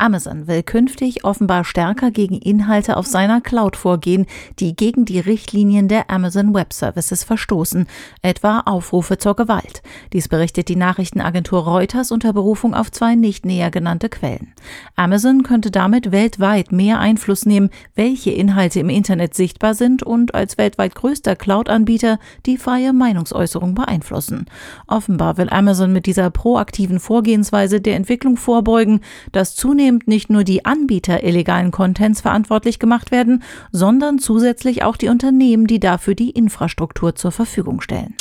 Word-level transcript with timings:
Amazon 0.00 0.46
will 0.46 0.62
künftig 0.62 1.24
offenbar 1.24 1.64
stärker 1.64 2.12
gegen 2.12 2.36
Inhalte 2.36 2.96
auf 2.96 3.06
seiner 3.06 3.40
Cloud 3.40 3.74
vorgehen, 3.74 4.26
die 4.60 4.76
gegen 4.76 5.04
die 5.04 5.18
Richtlinien 5.18 5.88
der 5.88 6.08
Amazon 6.08 6.54
Web 6.54 6.72
Services 6.72 7.24
verstoßen, 7.24 7.88
etwa 8.22 8.60
Aufrufe 8.60 9.18
zur 9.18 9.34
Gewalt. 9.34 9.82
Dies 10.12 10.28
berichtet 10.28 10.68
die 10.68 10.76
Nachrichtenagentur 10.76 11.64
Reuters 11.64 12.12
unter 12.12 12.32
Berufung 12.32 12.74
auf 12.74 12.92
zwei 12.92 13.16
nicht 13.16 13.44
näher 13.44 13.72
genannte 13.72 14.08
Quellen. 14.08 14.54
Amazon 14.94 15.42
könnte 15.42 15.72
damit 15.72 16.12
weltweit 16.12 16.70
mehr 16.70 17.00
Einfluss 17.00 17.44
nehmen, 17.44 17.70
welche 17.96 18.30
Inhalte 18.30 18.78
im 18.78 18.90
Internet 18.90 19.34
sichtbar 19.34 19.74
sind 19.74 20.04
und 20.04 20.32
als 20.32 20.58
weltweit 20.58 20.94
größter 20.94 21.34
Cloud-Anbieter 21.34 22.20
die 22.46 22.56
freie 22.56 22.92
Meinungsäußerung 22.92 23.74
beeinflussen. 23.74 24.46
Offenbar 24.86 25.38
will 25.38 25.50
Amazon 25.50 25.92
mit 25.92 26.06
dieser 26.06 26.30
proaktiven 26.30 27.00
Vorgehensweise 27.00 27.80
der 27.80 27.96
Entwicklung 27.96 28.36
vorbeugen, 28.36 29.00
dass 29.32 29.56
zunehmend 29.56 29.87
zunehmend 29.88 30.06
nicht 30.08 30.28
nur 30.28 30.44
die 30.44 30.64
Anbieter 30.64 31.24
illegalen 31.24 31.70
Contents 31.70 32.20
verantwortlich 32.20 32.78
gemacht 32.78 33.10
werden, 33.10 33.42
sondern 33.72 34.18
zusätzlich 34.18 34.82
auch 34.82 34.96
die 34.96 35.08
Unternehmen, 35.08 35.66
die 35.66 35.80
dafür 35.80 36.14
die 36.14 36.30
Infrastruktur 36.30 37.14
zur 37.14 37.32
Verfügung 37.32 37.80
stellen. 37.80 38.14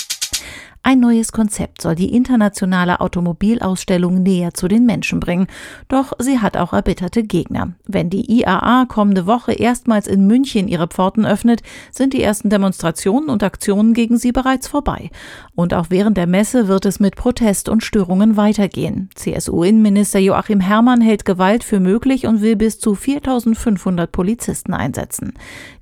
Ein 0.88 1.02
neues 1.02 1.34
Konzept 1.34 1.82
soll 1.82 1.96
die 1.96 2.16
internationale 2.16 3.02
Automobilausstellung 3.02 4.24
näher 4.24 4.54
zu 4.54 4.70
den 4.70 4.86
Menschen 4.86 5.20
bringen. 5.20 5.48
Doch 5.90 6.14
sie 6.18 6.40
hat 6.40 6.56
auch 6.56 6.72
erbitterte 6.72 7.24
Gegner. 7.24 7.74
Wenn 7.86 8.10
die 8.10 8.32
IAA 8.32 8.86
kommende 8.86 9.26
Woche 9.26 9.52
erstmals 9.52 10.08
in 10.08 10.28
München 10.28 10.70
ihre 10.70 10.88
Pforten 10.88 11.26
öffnet, 11.26 11.62
sind 11.92 12.14
die 12.14 12.24
ersten 12.24 12.50
Demonstrationen 12.50 13.28
und 13.28 13.44
Aktionen 13.44 13.94
gegen 13.94 14.18
sie 14.18 14.32
bereits 14.32 14.70
vorbei. 14.70 15.12
Und 15.56 15.74
auch 15.74 15.88
während 15.90 16.16
der 16.16 16.26
Messe 16.26 16.70
wird 16.70 16.86
es 16.86 17.02
mit 17.02 17.18
Protest 17.18 17.68
und 17.68 17.84
Störungen 17.84 18.38
weitergehen. 18.38 19.10
CSU-Innenminister 19.14 20.20
Joachim 20.20 20.62
Herrmann 20.62 21.02
hält 21.02 21.26
Gewalt 21.26 21.66
für 21.66 21.82
möglich 21.82 22.28
und 22.28 22.40
will 22.40 22.56
bis 22.56 22.80
zu 22.80 22.96
4500 22.96 24.10
Polizisten 24.10 24.74
einsetzen. 24.74 25.34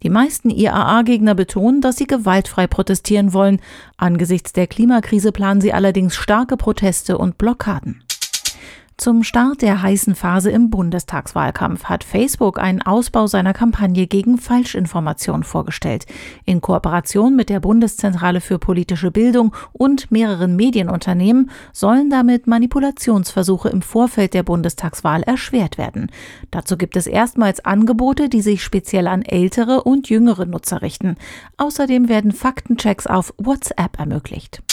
Die 0.02 0.09
meisten 0.09 0.50
IAA-Gegner 0.50 1.36
betonen, 1.36 1.81
dass 1.81 1.98
sie 1.98 2.08
gewaltfrei 2.08 2.66
protestieren 2.66 3.33
wollen. 3.33 3.59
Angesichts 3.98 4.52
der 4.54 4.68
Klima 4.68 4.96
Klimakrise 4.96 5.32
planen 5.32 5.62
sie 5.62 5.74
allerdings 5.74 6.16
starke 6.16 6.58
Proteste 6.58 7.18
und 7.18 7.38
Blockaden. 7.38 8.05
Zum 8.98 9.24
Start 9.24 9.62
der 9.62 9.82
heißen 9.82 10.16
Phase 10.16 10.52
im 10.52 10.70
Bundestagswahlkampf 10.70 11.84
hat 11.84 12.06
Facebook 12.06 12.58
einen 12.58 12.82
Ausbau 12.82 13.28
seiner 13.28 13.52
Kampagne 13.52 14.08
gegen 14.08 14.38
Falschinformation 14.38 15.44
vorgestellt. 15.44 16.06
In 16.46 16.62
Kooperation 16.62 17.36
mit 17.36 17.50
der 17.50 17.60
Bundeszentrale 17.60 18.40
für 18.40 18.58
politische 18.58 19.12
Bildung 19.12 19.54
und 19.73 20.12
mehreren 20.12 20.56
Medienunternehmen 20.56 21.52
sollen 21.73 22.10
damit 22.10 22.48
Manipulationsversuche 22.48 23.68
im 23.68 23.82
Vorfeld 23.82 24.34
der 24.34 24.44
Bundestagswahl 24.44 25.23
erschwert 25.23 25.78
werden. 25.78 26.10
Dazu 26.50 26.78
gibt 26.78 26.96
es 26.96 27.06
erstmals 27.06 27.66
Angebote, 27.66 28.30
die 28.30 28.42
sich 28.42 28.64
speziell 28.64 29.08
an 29.08 29.23
ältere 29.23 29.84
und 29.84 30.08
jüngere 30.08 30.46
Nutzer 30.46 30.82
richten. 30.82 31.18
Außerdem 31.58 32.08
werden 32.08 32.32
Faktenchecks 32.32 33.08
auf 33.08 33.34
WhatsApp 33.38 34.00
ermöglicht. 34.00 34.64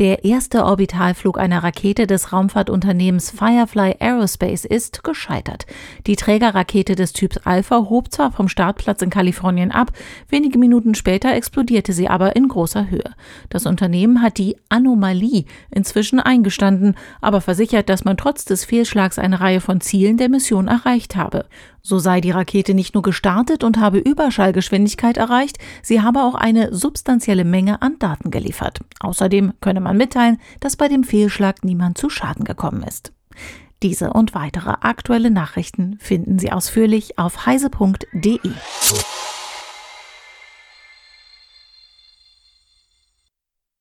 Der 0.00 0.24
erste 0.24 0.64
Orbitalflug 0.64 1.38
einer 1.38 1.62
Rakete 1.62 2.06
des 2.06 2.32
Raumfahrtunternehmens 2.32 3.32
Firefly 3.32 3.96
Aerospace 4.00 4.64
ist 4.64 5.04
gescheitert. 5.04 5.66
Die 6.06 6.16
Trägerrakete 6.16 6.94
des 6.94 7.12
Typs 7.12 7.36
Alpha 7.44 7.84
hob 7.90 8.10
zwar 8.10 8.32
vom 8.32 8.48
Startplatz 8.48 9.02
in 9.02 9.10
Kalifornien 9.10 9.70
ab, 9.70 9.92
wenige 10.30 10.58
Minuten 10.58 10.94
später 10.94 11.34
explodierte 11.34 11.92
sie 11.92 12.08
aber 12.08 12.34
in 12.34 12.48
großer 12.48 12.88
Höhe. 12.88 13.14
Das 13.50 13.66
Unternehmen 13.66 14.22
hat 14.22 14.38
die 14.38 14.56
Anomalie 14.70 15.44
inzwischen 15.70 16.18
eingestanden, 16.18 16.94
aber 17.20 17.42
versichert, 17.42 17.90
dass 17.90 18.06
man 18.06 18.16
trotz 18.16 18.46
des 18.46 18.64
Fehlschlags 18.64 19.18
eine 19.18 19.40
Reihe 19.40 19.60
von 19.60 19.82
Zielen 19.82 20.16
der 20.16 20.30
Mission 20.30 20.66
erreicht 20.66 21.14
habe. 21.14 21.44
So 21.82 21.98
sei 21.98 22.20
die 22.20 22.30
Rakete 22.30 22.74
nicht 22.74 22.94
nur 22.94 23.02
gestartet 23.02 23.64
und 23.64 23.78
habe 23.78 23.98
Überschallgeschwindigkeit 23.98 25.16
erreicht, 25.16 25.58
sie 25.82 26.02
habe 26.02 26.22
auch 26.22 26.34
eine 26.34 26.74
substanzielle 26.74 27.44
Menge 27.44 27.82
an 27.82 27.98
Daten 27.98 28.30
geliefert. 28.30 28.80
Außerdem 29.00 29.54
könne 29.60 29.80
man 29.80 29.96
mitteilen, 29.96 30.38
dass 30.60 30.76
bei 30.76 30.88
dem 30.88 31.04
Fehlschlag 31.04 31.64
niemand 31.64 31.98
zu 31.98 32.10
Schaden 32.10 32.44
gekommen 32.44 32.82
ist. 32.82 33.12
Diese 33.82 34.12
und 34.12 34.34
weitere 34.34 34.74
aktuelle 34.80 35.30
Nachrichten 35.30 35.96
finden 36.00 36.38
Sie 36.38 36.52
ausführlich 36.52 37.18
auf 37.18 37.46
heise.de. 37.46 38.38